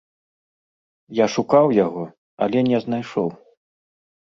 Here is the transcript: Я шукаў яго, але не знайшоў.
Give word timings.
Я 1.19 1.25
шукаў 1.35 1.65
яго, 1.85 2.03
але 2.47 2.59
не 2.73 2.83
знайшоў. 2.87 3.33